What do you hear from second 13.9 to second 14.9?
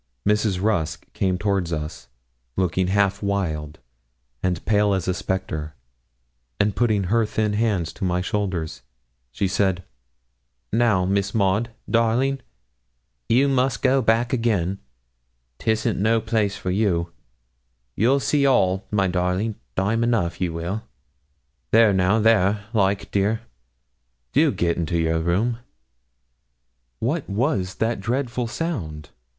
back again;